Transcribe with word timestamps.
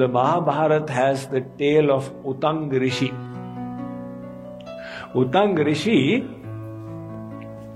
the 0.00 0.08
Mahabharata 0.08 0.92
has 0.92 1.26
the 1.28 1.40
tale 1.58 1.90
of 1.90 2.06
Utang 2.24 2.70
Rishi. 2.82 3.10
Utang 5.14 5.58
Rishi, 5.66 6.26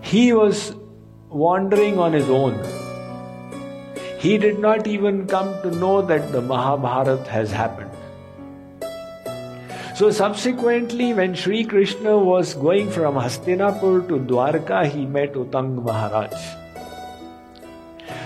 he 0.01 0.33
was 0.33 0.75
wandering 1.29 1.99
on 1.99 2.13
his 2.13 2.31
own. 2.31 2.57
He 4.19 4.39
did 4.39 4.59
not 4.59 4.87
even 4.87 5.27
come 5.27 5.53
to 5.63 5.71
know 5.73 6.01
that 6.01 6.33
the 6.33 6.41
Mahabharata 6.41 7.31
has 7.31 7.53
happened. 7.53 7.91
So 9.95 10.11
subsequently, 10.11 11.13
when 11.13 11.35
Sri 11.35 11.65
Krishna 11.65 12.19
was 12.19 12.55
going 12.55 12.91
from 12.91 13.15
Hastinapur 13.15 14.09
to 14.09 14.19
Dwarka, 14.19 14.87
he 14.87 15.05
met 15.07 15.35
Utang 15.35 15.83
Maharaj. 15.83 16.64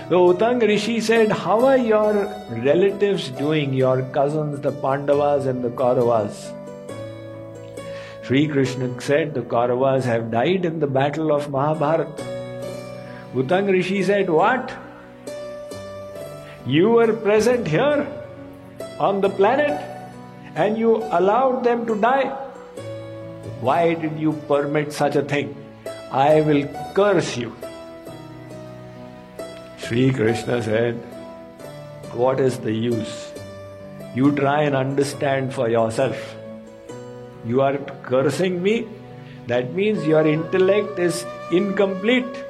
So 0.09 0.33
Utang 0.33 0.59
Rishi 0.59 0.99
said, 1.01 1.31
How 1.31 1.63
are 1.63 1.77
your 1.77 2.13
relatives 2.49 3.29
doing, 3.29 3.75
your 3.75 4.01
cousins, 4.11 4.59
the 4.59 4.71
Pandavas 4.71 5.45
and 5.45 5.63
the 5.63 5.69
Kauravas? 5.69 6.51
Sri 8.23 8.47
Krishna 8.47 8.99
said, 8.99 9.35
The 9.35 9.43
Kauravas 9.43 10.05
have 10.05 10.31
died 10.31 10.65
in 10.65 10.79
the 10.79 10.87
battle 10.87 11.31
of 11.31 11.51
Mahabharata. 11.51 12.09
Utang 13.35 13.71
Rishi 13.71 14.01
said, 14.01 14.31
What? 14.31 14.73
You 16.65 16.89
were 16.89 17.13
present 17.13 17.67
here 17.67 18.07
on 18.99 19.21
the 19.21 19.29
planet 19.29 19.79
and 20.55 20.75
you 20.75 20.95
allowed 21.11 21.63
them 21.63 21.85
to 21.85 22.01
die. 22.01 22.29
Why 23.61 23.93
did 23.93 24.19
you 24.19 24.33
permit 24.47 24.91
such 24.91 25.15
a 25.15 25.21
thing? 25.21 25.55
I 26.11 26.41
will 26.41 26.67
curse 26.95 27.37
you. 27.37 27.55
Sri 29.89 30.13
Krishna 30.13 30.61
said, 30.61 30.97
What 32.13 32.39
is 32.39 32.59
the 32.59 32.71
use? 32.71 33.31
You 34.13 34.31
try 34.35 34.61
and 34.61 34.75
understand 34.75 35.51
for 35.51 35.67
yourself. 35.67 36.35
You 37.43 37.61
are 37.61 37.75
cursing 38.03 38.61
me? 38.61 38.87
That 39.47 39.73
means 39.73 40.05
your 40.05 40.27
intellect 40.27 40.99
is 40.99 41.25
incomplete. 41.51 42.43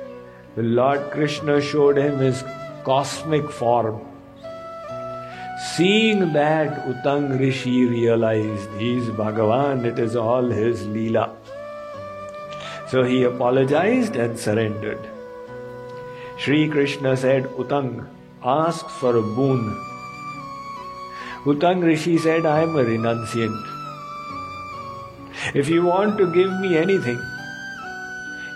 The 0.58 0.64
Lord 0.64 1.12
Krishna 1.12 1.62
showed 1.62 1.98
him 1.98 2.18
his 2.18 2.44
cosmic 2.84 3.50
form. 3.50 4.02
Seeing 5.76 6.34
that, 6.34 6.86
Utang 6.88 7.40
Rishi 7.40 7.86
realized 7.86 8.70
he 8.78 8.98
is 8.98 9.06
Bhagavan, 9.22 9.86
it 9.86 9.98
is 9.98 10.18
all 10.18 10.50
his 10.50 10.82
Leela. 10.88 11.34
So 12.90 13.04
he 13.04 13.24
apologized 13.24 14.18
and 14.18 14.38
surrendered. 14.38 15.00
Sri 16.50 16.68
Krishna 16.68 17.16
said, 17.16 17.44
Utang, 17.62 18.08
ask 18.44 18.90
for 18.90 19.16
a 19.18 19.22
boon. 19.22 19.80
Utang 21.44 21.84
Rishi 21.84 22.18
said, 22.18 22.44
I 22.44 22.62
am 22.64 22.76
a 22.76 22.84
renunciant. 22.84 23.68
If 25.54 25.70
you 25.70 25.84
want 25.86 26.18
to 26.18 26.26
give 26.34 26.52
me 26.60 26.76
anything, 26.76 27.22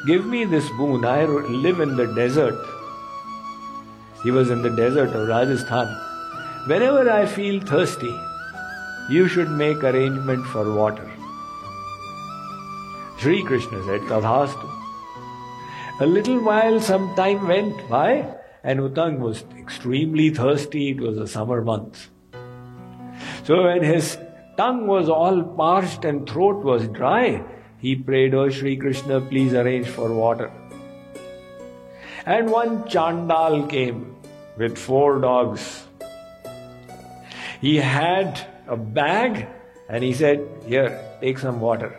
give 0.08 0.26
me 0.26 0.44
this 0.44 0.68
boon. 0.72 1.06
I 1.06 1.26
live 1.26 1.82
in 1.82 1.96
the 1.96 2.08
desert. 2.16 2.58
He 4.24 4.32
was 4.32 4.50
in 4.50 4.64
the 4.64 4.72
desert 4.72 5.10
of 5.10 5.28
Rajasthan. 5.28 5.96
Whenever 6.66 7.08
I 7.12 7.28
feel 7.28 7.62
thirsty, 7.62 8.20
you 9.08 9.28
should 9.28 9.52
make 9.52 9.84
arrangement 9.84 10.48
for 10.48 10.74
water. 10.74 11.12
Sri 13.20 13.44
Krishna 13.44 13.84
said, 13.84 14.02
Tathastu. 14.14 14.80
A 16.00 16.08
little 16.08 16.40
while, 16.40 16.80
some 16.80 17.16
time 17.16 17.48
went 17.48 17.88
by, 17.88 18.26
and 18.64 18.80
Utang 18.80 19.20
was 19.20 19.44
extremely 19.58 20.32
thirsty. 20.32 20.90
It 20.90 21.00
was 21.00 21.18
a 21.20 21.28
summer 21.28 21.62
month. 21.62 22.10
So 23.44 23.66
when 23.66 23.84
his 23.84 24.18
tongue 24.58 24.88
was 24.88 25.08
all 25.08 25.44
parched 25.44 26.04
and 26.04 26.28
throat 26.28 26.64
was 26.64 26.88
dry, 26.88 27.44
he 27.78 27.96
prayed, 27.96 28.34
Oh 28.34 28.50
Sri 28.50 28.76
Krishna, 28.76 29.22
please 29.22 29.54
arrange 29.54 29.88
for 29.88 30.12
water. 30.12 30.52
And 32.26 32.50
one 32.50 32.88
Chandal 32.88 33.68
came 33.68 34.16
with 34.58 34.78
four 34.78 35.20
dogs. 35.20 35.86
He 37.62 37.78
had 37.78 38.48
a 38.68 38.78
bag 38.78 39.48
and 39.90 40.04
he 40.04 40.14
said, 40.14 40.48
Here, 40.66 41.00
take 41.22 41.38
some 41.38 41.60
water. 41.60 41.96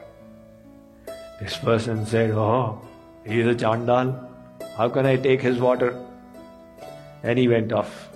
This 1.41 1.57
person 1.59 2.07
said, 2.07 2.33
Oh, 2.33 2.81
he 3.25 3.41
is 3.41 3.47
a 3.47 3.55
Chandal. 3.55 4.31
How 4.77 4.89
can 4.89 5.07
I 5.07 5.17
take 5.17 5.41
his 5.41 5.59
water? 5.59 5.99
And 7.23 7.39
he 7.39 7.49
went 7.49 7.73
off. 7.73 8.11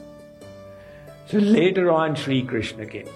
So 1.26 1.38
later 1.38 1.90
on, 1.90 2.14
Sri 2.14 2.42
Krishna 2.42 2.86
came. 2.86 3.08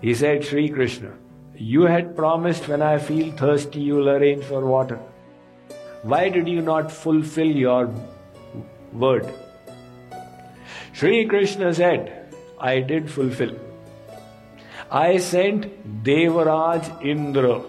He 0.00 0.14
said, 0.14 0.44
Sri 0.44 0.68
Krishna, 0.68 1.12
you 1.54 1.82
had 1.82 2.16
promised 2.16 2.68
when 2.68 2.82
I 2.82 2.98
feel 2.98 3.32
thirsty, 3.32 3.80
you 3.80 3.94
will 3.94 4.08
arrange 4.10 4.44
for 4.44 4.64
water. 4.64 4.98
Why 6.02 6.28
did 6.28 6.48
you 6.48 6.60
not 6.60 6.90
fulfill 6.90 7.46
your 7.46 7.94
word? 8.92 9.32
Sri 10.92 11.26
Krishna 11.26 11.72
said, 11.72 12.34
I 12.58 12.80
did 12.80 13.10
fulfill. 13.10 13.54
I 14.90 15.18
sent 15.18 16.04
Devaraj 16.04 17.04
Indra 17.04 17.62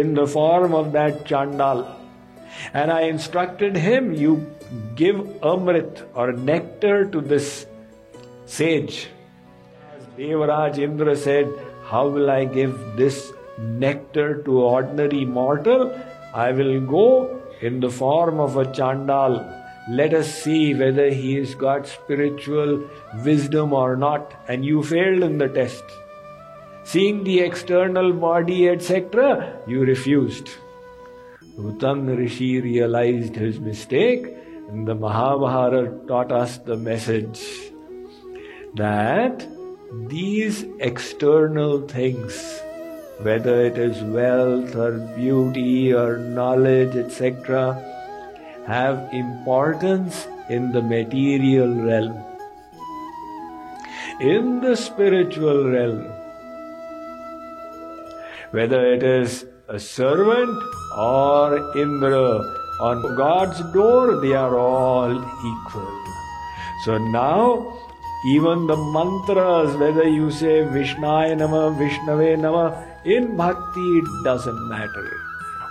in 0.00 0.14
the 0.14 0.26
form 0.26 0.74
of 0.74 0.92
that 0.92 1.24
Chandal. 1.24 1.86
And 2.72 2.90
I 2.90 3.02
instructed 3.02 3.76
him, 3.76 4.12
you 4.14 4.50
give 4.94 5.16
Amrit 5.52 6.06
or 6.14 6.32
nectar 6.32 7.04
to 7.06 7.20
this 7.20 7.66
sage. 8.46 9.08
As 9.96 10.06
Devaraj 10.18 10.78
Indra 10.78 11.16
said, 11.16 11.52
How 11.84 12.08
will 12.08 12.30
I 12.30 12.44
give 12.44 12.78
this 12.96 13.32
nectar 13.58 14.42
to 14.42 14.60
ordinary 14.60 15.24
mortal? 15.24 15.98
I 16.32 16.52
will 16.52 16.80
go 16.80 17.42
in 17.60 17.80
the 17.80 17.90
form 17.90 18.40
of 18.40 18.56
a 18.56 18.64
Chandal. 18.64 19.34
Let 19.88 20.14
us 20.14 20.32
see 20.42 20.74
whether 20.74 21.10
he 21.10 21.34
has 21.36 21.54
got 21.54 21.86
spiritual 21.86 22.88
wisdom 23.24 23.72
or 23.72 23.96
not. 23.96 24.32
And 24.48 24.64
you 24.64 24.82
failed 24.82 25.22
in 25.22 25.38
the 25.38 25.48
test. 25.48 25.84
Seeing 26.84 27.24
the 27.24 27.40
external 27.40 28.12
body, 28.12 28.68
etc., 28.68 29.58
you 29.66 29.80
refused. 29.84 30.50
Utang 31.58 32.16
Rishi 32.16 32.60
realized 32.60 33.36
his 33.36 33.58
mistake, 33.58 34.26
and 34.68 34.86
the 34.86 34.94
Mahabharata 34.94 35.92
taught 36.06 36.30
us 36.30 36.58
the 36.58 36.76
message 36.76 37.42
that 38.74 39.46
these 40.08 40.66
external 40.80 41.80
things, 41.86 42.60
whether 43.20 43.64
it 43.64 43.78
is 43.78 44.02
wealth 44.02 44.74
or 44.74 44.98
beauty 45.16 45.94
or 45.94 46.18
knowledge, 46.18 46.96
etc., 46.96 47.80
have 48.66 49.08
importance 49.12 50.26
in 50.50 50.72
the 50.72 50.82
material 50.82 51.72
realm. 51.74 52.18
In 54.20 54.60
the 54.60 54.76
spiritual 54.76 55.70
realm, 55.70 56.13
whether 58.54 58.80
it 58.94 59.02
is 59.02 59.46
a 59.68 59.78
servant 59.80 60.62
or 60.96 61.76
Indra 61.76 62.38
on 62.80 63.16
God's 63.16 63.60
door, 63.72 64.20
they 64.20 64.32
are 64.32 64.56
all 64.56 65.14
equal. 65.52 66.04
So 66.84 66.98
now, 66.98 67.76
even 68.26 68.66
the 68.66 68.76
mantras, 68.76 69.76
whether 69.76 70.08
you 70.08 70.30
say 70.30 70.62
Vishnaya 70.76 71.36
Nama, 71.36 71.62
Vishnave 71.80 72.38
Nama, 72.38 72.66
in 73.04 73.36
bhakti 73.36 73.88
it 73.98 74.04
doesn't 74.24 74.68
matter. 74.68 75.10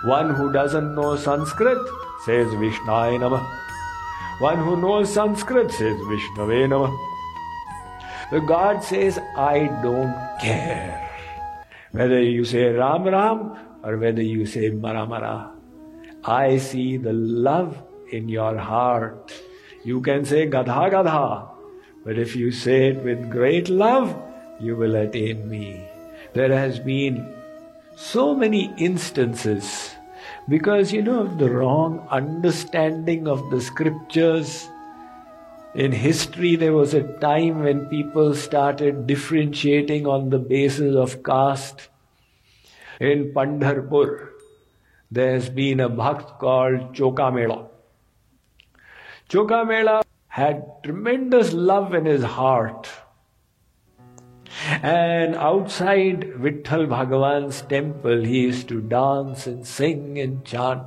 One 0.04 0.34
who 0.34 0.52
doesn't 0.52 0.94
know 0.94 1.16
Sanskrit 1.16 1.78
says 2.26 2.48
Vishnaya 2.48 3.18
Nama. 3.18 3.40
One 4.40 4.58
who 4.58 4.76
knows 4.76 5.12
Sanskrit 5.12 5.70
says 5.70 5.96
Vishnave 6.12 6.68
Nama. 6.68 6.94
The 8.30 8.40
God 8.40 8.84
says, 8.84 9.18
I 9.36 9.68
don't 9.82 10.14
care. 10.40 11.03
Whether 11.94 12.20
you 12.20 12.44
say 12.44 12.72
Ram 12.72 13.04
Ram 13.04 13.56
or 13.84 13.96
whether 13.98 14.20
you 14.20 14.46
say 14.46 14.70
Mara 14.70 15.06
Mara. 15.06 15.52
I 16.24 16.56
see 16.56 16.96
the 16.96 17.12
love 17.12 17.80
in 18.10 18.28
your 18.28 18.58
heart. 18.58 19.32
You 19.84 20.00
can 20.00 20.24
say 20.24 20.48
Gadha 20.48 20.90
Gadha, 20.90 21.48
but 22.04 22.18
if 22.18 22.34
you 22.34 22.50
say 22.50 22.88
it 22.88 23.04
with 23.04 23.30
great 23.30 23.68
love, 23.68 24.10
you 24.58 24.74
will 24.74 24.96
attain 24.96 25.48
me. 25.48 25.86
There 26.32 26.50
has 26.50 26.80
been 26.80 27.32
so 27.94 28.34
many 28.34 28.74
instances 28.76 29.94
because 30.48 30.92
you 30.92 31.00
know 31.00 31.28
the 31.28 31.48
wrong 31.48 32.04
understanding 32.10 33.28
of 33.28 33.50
the 33.50 33.60
scriptures. 33.60 34.68
In 35.74 35.90
history, 35.90 36.54
there 36.54 36.72
was 36.72 36.94
a 36.94 37.02
time 37.18 37.64
when 37.64 37.86
people 37.86 38.32
started 38.36 39.08
differentiating 39.08 40.06
on 40.06 40.30
the 40.30 40.38
basis 40.38 40.94
of 40.94 41.24
caste. 41.24 41.88
In 43.00 43.32
Pandharpur, 43.34 44.28
there 45.10 45.32
has 45.32 45.50
been 45.50 45.80
a 45.80 45.90
bhakt 45.90 46.38
called 46.38 46.94
Chokamela. 46.94 47.66
Chokamela 49.28 50.04
had 50.28 50.64
tremendous 50.84 51.52
love 51.52 51.92
in 51.92 52.04
his 52.04 52.22
heart. 52.22 52.88
And 54.80 55.34
outside 55.34 56.20
Vitthal 56.38 56.86
Bhagavan's 56.86 57.62
temple, 57.62 58.22
he 58.22 58.42
used 58.42 58.68
to 58.68 58.80
dance 58.80 59.48
and 59.48 59.66
sing 59.66 60.20
and 60.20 60.44
chant. 60.44 60.86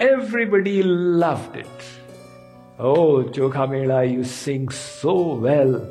Everybody 0.00 0.82
loved 0.82 1.54
it. 1.54 2.01
Oh, 2.84 3.22
Chokha 3.22 4.10
you 4.10 4.24
sing 4.24 4.68
so 4.68 5.34
well. 5.34 5.88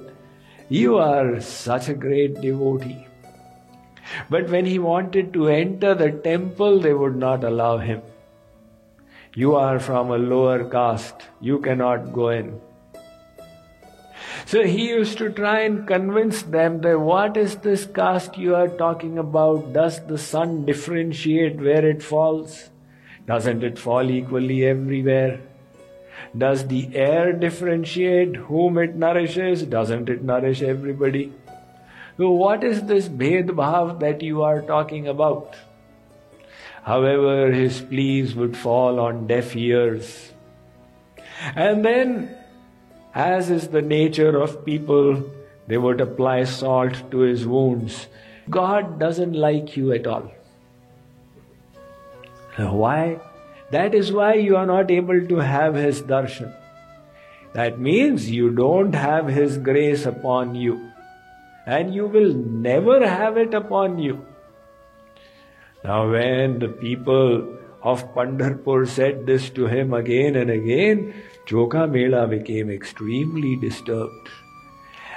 You 0.67 0.97
are 0.97 1.39
such 1.39 1.87
a 1.87 1.93
great 1.93 2.41
devotee. 2.41 3.07
But 4.29 4.49
when 4.49 4.65
he 4.65 4.77
wanted 4.77 5.31
to 5.31 5.47
enter 5.47 5.95
the 5.95 6.11
temple, 6.11 6.81
they 6.81 6.93
would 6.93 7.15
not 7.15 7.45
allow 7.45 7.77
him. 7.77 8.01
You 9.33 9.55
are 9.55 9.79
from 9.79 10.11
a 10.11 10.17
lower 10.17 10.65
caste, 10.69 11.29
you 11.39 11.59
cannot 11.59 12.11
go 12.11 12.27
in. 12.27 12.59
So 14.45 14.63
he 14.63 14.89
used 14.89 15.17
to 15.19 15.29
try 15.29 15.61
and 15.61 15.87
convince 15.87 16.41
them 16.41 16.81
that 16.81 16.99
what 16.99 17.37
is 17.37 17.55
this 17.55 17.85
caste 17.85 18.37
you 18.37 18.53
are 18.53 18.67
talking 18.67 19.17
about? 19.17 19.71
Does 19.71 20.05
the 20.07 20.17
sun 20.17 20.65
differentiate 20.65 21.55
where 21.55 21.85
it 21.85 22.03
falls? 22.03 22.69
Doesn't 23.27 23.63
it 23.63 23.79
fall 23.79 24.11
equally 24.11 24.65
everywhere? 24.65 25.39
Does 26.37 26.67
the 26.67 26.95
air 26.95 27.33
differentiate 27.33 28.35
whom 28.35 28.77
it 28.77 28.95
nourishes? 28.95 29.63
Doesn't 29.63 30.09
it 30.09 30.23
nourish 30.23 30.61
everybody? 30.61 31.33
So, 32.17 32.31
what 32.31 32.63
is 32.63 32.83
this 32.83 33.07
Bhed 33.09 33.47
Bhav 33.49 33.99
that 33.99 34.21
you 34.21 34.43
are 34.43 34.61
talking 34.61 35.07
about? 35.07 35.55
However, 36.83 37.51
his 37.51 37.81
pleas 37.81 38.35
would 38.35 38.57
fall 38.57 38.99
on 38.99 39.27
deaf 39.27 39.55
ears. 39.55 40.31
And 41.55 41.85
then, 41.85 42.35
as 43.13 43.49
is 43.49 43.67
the 43.69 43.81
nature 43.81 44.37
of 44.41 44.65
people, 44.65 45.23
they 45.67 45.77
would 45.77 46.01
apply 46.01 46.43
salt 46.45 47.09
to 47.11 47.19
his 47.19 47.45
wounds. 47.45 48.07
God 48.49 48.99
doesn't 48.99 49.33
like 49.33 49.77
you 49.77 49.91
at 49.93 50.07
all. 50.07 50.31
Why? 52.57 53.19
That 53.71 53.95
is 53.95 54.11
why 54.11 54.33
you 54.35 54.57
are 54.57 54.65
not 54.65 54.91
able 54.91 55.27
to 55.27 55.37
have 55.37 55.75
His 55.75 56.01
darshan. 56.01 56.53
That 57.53 57.79
means 57.79 58.29
you 58.29 58.49
don't 58.51 58.93
have 58.93 59.27
His 59.27 59.57
grace 59.57 60.05
upon 60.05 60.55
you. 60.55 60.91
And 61.65 61.93
you 61.93 62.07
will 62.07 62.33
never 62.33 63.07
have 63.07 63.37
it 63.37 63.53
upon 63.53 63.99
you. 63.99 64.25
Now, 65.83 66.11
when 66.11 66.59
the 66.59 66.67
people 66.67 67.57
of 67.81 68.13
Pandharpur 68.13 68.87
said 68.87 69.25
this 69.25 69.49
to 69.51 69.65
him 69.67 69.93
again 69.93 70.35
and 70.35 70.49
again, 70.51 71.13
Chokha 71.47 71.89
Mela 71.89 72.27
became 72.27 72.69
extremely 72.69 73.55
disturbed. 73.55 74.29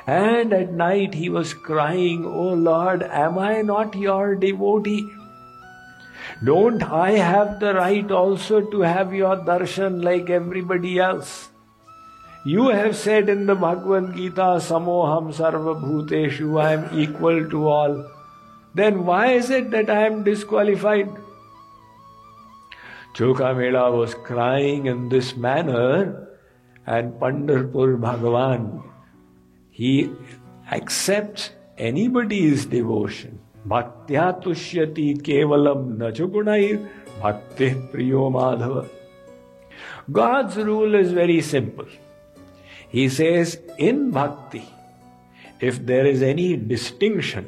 And 0.07 0.53
at 0.53 0.73
night 0.73 1.15
he 1.15 1.29
was 1.29 1.55
crying, 1.55 2.25
Oh 2.25 2.55
Lord, 2.55 3.03
am 3.03 3.39
I 3.39 3.63
not 3.63 3.95
your 3.95 4.35
devotee? 4.35 5.07
Don't 6.43 6.83
I 6.83 7.13
have 7.13 7.61
the 7.61 7.75
right 7.75 8.11
also 8.11 8.61
to 8.61 8.81
have 8.81 9.15
your 9.15 9.37
darshan 9.37 10.03
like 10.03 10.31
everybody 10.31 10.99
else? 10.99 11.51
You 12.45 12.69
have 12.69 12.97
said 12.97 13.29
in 13.29 13.47
the 13.47 13.55
Bhagavad 13.55 14.15
Gita, 14.15 14.59
Samoham 14.61 15.33
Sarva 15.33 15.81
Bhuteshu, 15.81 16.61
I 16.61 16.73
am 16.75 16.99
equal 16.99 17.49
to 17.49 17.69
all. 17.69 18.11
Then 18.75 19.07
why 19.07 19.33
is 19.33 19.49
it 19.51 19.71
that 19.71 19.89
I 19.89 20.07
am 20.07 20.25
disqualified? 20.25 21.09
Chokha 23.15 23.57
Mela 23.57 23.93
was 23.93 24.15
crying 24.15 24.87
in 24.87 25.09
this 25.09 25.37
manner, 25.37 26.29
and 26.85 27.15
Pandharpur 27.15 27.97
Bhagavan, 27.97 28.83
he 29.71 30.11
accepts 30.71 31.51
anybody's 31.79 32.67
devotion. 32.67 33.39
भक्त्या 33.67 34.31
तुष्यति 34.45 35.13
केवलम 35.27 35.87
न 36.03 36.11
चुगुण 36.11 36.49
भक्ति 37.23 37.69
प्रियो 37.93 38.29
Madhav. 38.31 38.85
God's 40.11 40.59
rule 40.59 40.97
is 41.01 41.15
very 41.15 41.41
simple 41.41 41.87
he 42.95 43.09
says 43.09 43.59
in 43.81 44.11
bhakti 44.11 44.61
if 45.67 45.79
there 45.83 46.07
is 46.07 46.25
any 46.25 46.53
distinction 46.69 47.47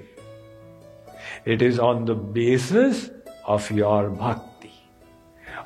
it 1.49 1.63
is 1.63 1.81
on 1.81 2.05
the 2.05 2.11
basis 2.35 3.11
of 3.49 3.73
your 3.75 4.09
bhakti 4.11 4.71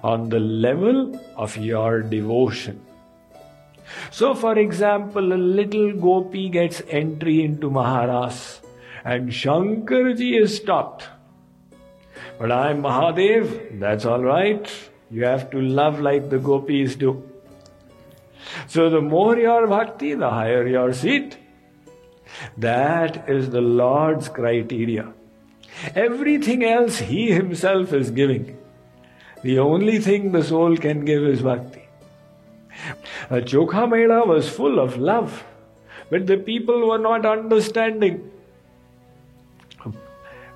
on 0.04 0.28
the 0.28 0.34
level 0.34 1.12
of 1.36 1.58
your 1.60 2.00
devotion 2.08 2.80
so 4.18 4.32
for 4.34 4.58
example 4.58 5.32
little 5.56 5.92
gopi 6.00 6.48
gets 6.48 6.82
entry 6.90 7.40
into 7.56 7.70
Maharashtra 7.70 8.59
and 9.04 9.30
Shankarji 9.30 10.40
is 10.40 10.56
stopped. 10.56 11.08
But 12.38 12.52
I'm 12.52 12.82
Mahadev, 12.82 13.78
that's 13.78 14.04
all 14.04 14.22
right. 14.22 14.70
You 15.10 15.24
have 15.24 15.50
to 15.50 15.60
love 15.60 16.00
like 16.00 16.30
the 16.30 16.38
gopis 16.38 16.96
do. 16.96 17.28
So 18.66 18.88
the 18.90 19.00
more 19.00 19.36
your 19.36 19.66
bhakti, 19.66 20.14
the 20.14 20.30
higher 20.30 20.66
your 20.66 20.92
seat. 20.92 21.36
That 22.56 23.28
is 23.28 23.50
the 23.50 23.60
Lord's 23.60 24.28
criteria. 24.28 25.12
Everything 25.94 26.64
else 26.64 26.98
He 26.98 27.30
Himself 27.32 27.92
is 27.92 28.10
giving. 28.10 28.56
The 29.42 29.58
only 29.58 29.98
thing 29.98 30.32
the 30.32 30.44
soul 30.44 30.76
can 30.76 31.04
give 31.04 31.24
is 31.24 31.42
bhakti. 31.42 31.88
A 33.30 33.40
Chokha 33.40 33.88
Mela 33.88 34.26
was 34.26 34.48
full 34.48 34.78
of 34.78 34.96
love, 34.96 35.44
but 36.10 36.26
the 36.26 36.36
people 36.36 36.88
were 36.88 36.98
not 36.98 37.26
understanding. 37.26 38.30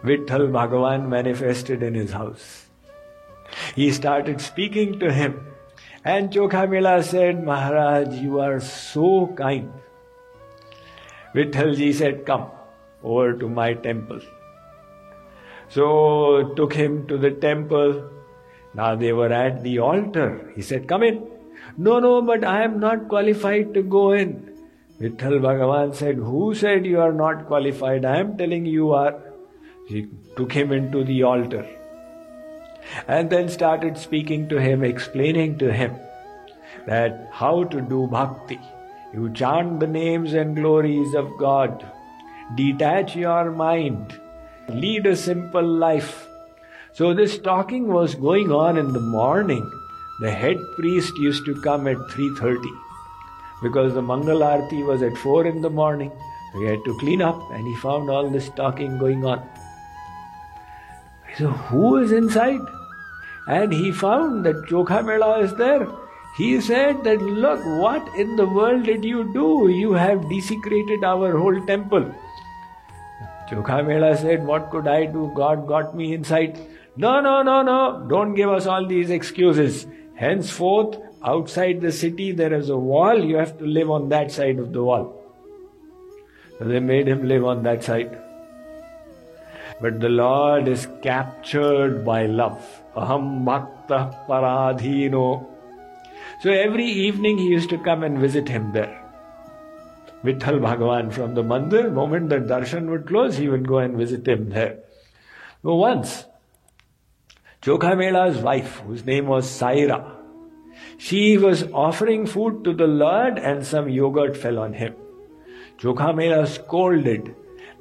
Vitthal 0.05 0.51
Bhagavan 0.51 1.09
manifested 1.09 1.83
in 1.83 1.95
his 1.95 2.13
house. 2.13 2.67
He 3.75 3.91
started 3.91 4.41
speaking 4.41 4.99
to 4.99 5.11
him. 5.11 5.47
And 6.05 6.31
Chokha 6.31 7.03
said, 7.03 7.43
Maharaj, 7.43 8.15
you 8.21 8.41
are 8.41 8.61
so 8.61 9.33
kind. 9.35 9.73
Vithalji 11.35 11.95
said, 11.95 12.27
Come 12.27 12.51
over 13.03 13.33
to 13.33 13.49
my 13.49 13.73
temple. 13.73 14.21
So 15.71 16.53
took 16.55 16.75
him 16.75 17.07
to 17.07 17.17
the 17.17 17.31
temple. 17.31 18.11
Now 18.75 18.95
they 18.97 19.13
were 19.13 19.33
at 19.33 19.63
the 19.63 19.79
altar. 19.79 20.53
He 20.55 20.61
said, 20.61 20.87
Come 20.87 21.03
in. 21.03 21.27
No, 21.79 21.99
no, 21.99 22.21
but 22.21 22.45
I 22.45 22.63
am 22.63 22.79
not 22.79 23.09
qualified 23.09 23.73
to 23.73 23.83
go 23.83 24.13
in. 24.13 24.53
Vitthal 25.01 25.41
Bhagavan 25.41 25.95
said, 25.95 26.17
Who 26.17 26.55
said 26.55 26.85
you 26.85 27.01
are 27.01 27.13
not 27.13 27.47
qualified? 27.47 28.05
I 28.05 28.19
am 28.19 28.37
telling 28.37 28.67
you 28.67 28.93
are. 28.93 29.19
He 29.87 30.09
took 30.37 30.53
him 30.53 30.73
into 30.73 31.05
the 31.05 31.23
altar 31.25 31.67
and 33.07 33.29
then 33.31 33.49
started 33.49 33.99
speaking 33.99 34.49
to 34.49 34.61
him, 34.61 34.83
explaining 34.83 35.59
to 35.59 35.73
him 35.73 35.95
that 36.87 37.29
how 37.33 37.65
to 37.65 37.81
do 37.81 38.07
bhakti. 38.07 38.61
You 39.13 39.31
chant 39.33 39.81
the 39.81 39.87
names 39.87 40.33
and 40.33 40.57
glories 40.57 41.15
of 41.15 41.37
God, 41.39 41.85
detach 42.57 43.15
your 43.15 43.51
mind, 43.51 44.19
lead 44.69 45.07
a 45.07 45.17
simple 45.17 45.63
life. 45.63 46.27
So 46.93 47.13
this 47.13 47.39
talking 47.39 47.89
was 47.89 48.15
going 48.15 48.51
on 48.53 48.79
in 48.79 48.93
the 48.93 49.01
morning. 49.01 49.71
The 50.21 50.31
head 50.31 50.57
priest 50.77 51.17
used 51.19 51.45
to 51.47 51.61
come 51.61 51.87
at 51.89 51.97
3:30 52.11 52.69
because 53.63 53.95
the 53.95 54.03
Mangal 54.03 54.43
Arti 54.43 54.83
was 54.83 55.03
at 55.03 55.17
4 55.19 55.47
in 55.47 55.61
the 55.61 55.71
morning. 55.71 56.13
He 56.55 56.65
had 56.65 56.85
to 56.85 56.99
clean 56.99 57.21
up 57.21 57.41
and 57.53 57.67
he 57.67 57.75
found 57.77 58.09
all 58.09 58.31
this 58.31 58.49
talking 58.51 58.97
going 58.99 59.25
on. 59.25 59.43
So 61.39 61.49
who 61.49 61.97
is 61.99 62.13
inside? 62.13 62.61
And 63.47 63.73
he 63.73 63.93
found 63.93 64.47
that 64.47 64.57
Chokha 64.67 65.05
Mela 65.05 65.41
is 65.41 65.55
there. 65.55 65.87
He 66.37 66.61
said 66.61 67.05
that, 67.05 67.21
look, 67.21 67.65
what 67.65 68.09
in 68.17 68.37
the 68.37 68.47
world 68.47 68.85
did 68.85 69.05
you 69.05 69.33
do? 69.33 69.69
You 69.69 69.93
have 69.93 70.29
desecrated 70.29 71.05
our 71.05 71.37
whole 71.37 71.65
temple. 71.67 72.13
Chokha 73.49 73.87
Mela 73.87 74.17
said, 74.17 74.45
what 74.45 74.71
could 74.71 74.89
I 74.89 75.07
do? 75.07 75.31
God 75.35 75.67
got 75.69 75.95
me 75.97 76.15
inside. 76.15 76.59
No, 76.97 77.21
no, 77.21 77.43
no, 77.43 77.63
no. 77.63 78.07
Don't 78.09 78.35
give 78.35 78.49
us 78.49 78.67
all 78.67 78.87
these 78.87 79.11
excuses. 79.11 79.87
Henceforth, 80.15 80.97
outside 81.25 81.81
the 81.81 81.93
city, 81.93 82.33
there 82.33 82.55
is 82.55 82.69
a 82.69 82.77
wall. 82.77 83.23
You 83.23 83.37
have 83.37 83.59
to 83.59 83.65
live 83.65 83.91
on 83.91 84.09
that 84.09 84.31
side 84.31 84.59
of 84.59 84.73
the 84.73 84.83
wall. 84.83 85.21
So 86.59 86.65
they 86.65 86.81
made 86.81 87.09
him 87.09 87.29
live 87.29 87.45
on 87.45 87.65
that 87.65 87.85
side. 87.85 88.19
But 89.85 90.01
the 90.01 90.09
Lord 90.09 90.67
is 90.67 90.89
captured 91.03 92.07
by 92.07 92.25
love. 92.25 92.83
Aham 92.97 93.45
bhakta 93.45 94.19
paradhino. 94.27 95.47
So 96.41 96.51
every 96.51 96.87
evening 96.87 97.37
he 97.37 97.49
used 97.49 97.69
to 97.69 97.77
come 97.77 98.03
and 98.03 98.19
visit 98.19 98.49
him 98.49 98.73
there. 98.73 98.95
Vitthal 100.25 100.59
Bhagavan 100.61 101.13
from 101.13 101.35
the 101.35 101.43
mandir, 101.43 101.93
moment 101.93 102.31
the 102.31 102.37
darshan 102.37 102.89
would 102.89 103.07
close, 103.07 103.37
he 103.37 103.51
would 103.51 103.69
go 103.69 103.77
and 103.77 103.99
visit 103.99 104.27
him 104.27 104.49
there. 104.49 104.79
So 105.63 105.75
once, 105.75 106.25
Chokha 107.61 107.95
Mela's 107.95 108.39
wife, 108.39 108.79
whose 108.87 109.05
name 109.05 109.27
was 109.27 109.47
Soyara, 109.47 110.17
She 110.97 111.37
was 111.37 111.65
offering 111.75 112.25
food 112.25 112.65
to 112.65 112.73
the 112.73 112.87
Lord 112.87 113.39
and 113.39 113.67
some 113.67 113.91
yogurt 113.91 114.35
fell 114.35 114.59
on 114.61 114.73
him. 114.73 114.95
Chokhamela 115.77 116.47
scolded 116.49 117.35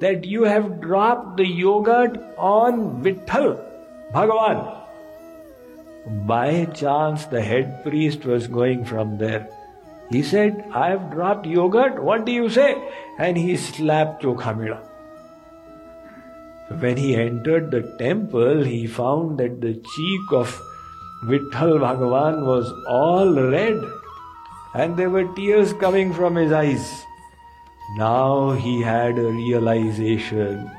that 0.04 0.24
you 0.30 0.44
have 0.44 0.80
dropped 0.80 1.36
the 1.38 1.46
yogurt 1.46 2.16
on 2.36 3.02
Vitthal, 3.02 3.52
Bhagavan. 4.12 4.58
By 6.26 6.66
chance, 6.80 7.24
the 7.26 7.40
head 7.40 7.82
priest 7.84 8.26
was 8.26 8.46
going 8.46 8.84
from 8.84 9.16
there. 9.18 9.48
He 10.10 10.22
said, 10.22 10.68
I 10.72 10.90
have 10.90 11.10
dropped 11.10 11.46
yogurt, 11.46 12.02
what 12.02 12.26
do 12.26 12.32
you 12.32 12.50
say? 12.50 12.70
And 13.18 13.38
he 13.38 13.56
slapped 13.56 14.22
Chokhamela. 14.22 14.82
When 16.80 16.98
he 16.98 17.16
entered 17.16 17.70
the 17.70 17.82
temple, 17.98 18.62
he 18.62 18.86
found 18.86 19.38
that 19.38 19.62
the 19.62 19.74
cheek 19.74 20.32
of 20.32 20.60
Vitthal 21.24 21.78
Bhagavan 21.86 22.44
was 22.44 22.70
all 22.86 23.32
red 23.32 23.82
and 24.74 24.96
there 24.98 25.08
were 25.08 25.32
tears 25.34 25.72
coming 25.72 26.12
from 26.12 26.34
his 26.34 26.52
eyes. 26.52 27.04
Now 27.92 28.52
he 28.52 28.80
had 28.80 29.18
a 29.18 29.30
realization. 29.30 30.70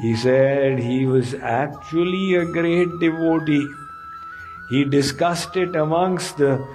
He 0.00 0.16
said 0.16 0.78
he 0.78 1.06
was 1.06 1.34
actually 1.34 2.34
a 2.34 2.44
great 2.46 2.88
devotee. 2.98 3.66
He 4.70 4.84
discussed 4.84 5.56
it 5.56 5.76
amongst 5.76 6.38
the 6.38 6.66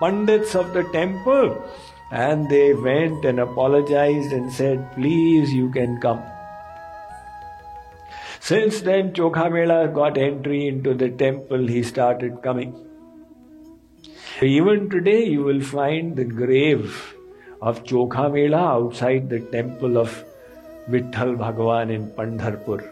Pandits 0.00 0.54
of 0.54 0.72
the 0.72 0.84
temple 0.84 1.62
and 2.10 2.48
they 2.48 2.72
went 2.72 3.24
and 3.24 3.38
apologized 3.38 4.32
and 4.32 4.50
said, 4.52 4.92
Please, 4.94 5.52
you 5.52 5.70
can 5.70 6.00
come. 6.00 6.22
Since 8.40 8.80
then, 8.80 9.12
Chokhamela 9.12 9.92
got 9.92 10.16
entry 10.16 10.66
into 10.66 10.94
the 10.94 11.10
temple, 11.10 11.66
he 11.66 11.82
started 11.82 12.42
coming. 12.42 12.74
Even 14.40 14.88
today, 14.88 15.24
you 15.24 15.42
will 15.42 15.60
find 15.60 16.16
the 16.16 16.24
grave 16.24 17.14
of 17.62 17.84
Chokhamela 17.84 18.62
outside 18.76 19.28
the 19.28 19.40
temple 19.40 19.98
of 19.98 20.24
Vitthal 20.88 21.36
Bhagavan 21.36 21.90
in 21.90 22.10
Pandharpur, 22.10 22.90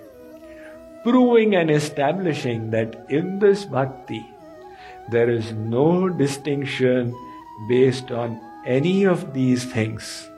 proving 1.03 1.55
and 1.57 1.71
establishing 1.71 2.71
that 2.71 3.07
in 3.09 3.39
this 3.39 3.65
bhakti, 3.65 4.25
there 5.11 5.31
is 5.31 5.53
no 5.53 6.09
distinction 6.09 7.15
based 7.69 8.11
on 8.11 8.41
any 8.67 9.05
of 9.05 9.33
these 9.33 9.65
things. 9.65 10.29